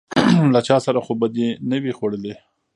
_له 0.53 0.59
چا 0.67 0.77
سره 0.85 0.99
خو 1.05 1.13
به 1.19 1.27
دي 1.35 1.47
نه 1.69 1.77
و 1.81 1.85
ي 1.89 1.93
خوړلي؟ 1.97 2.33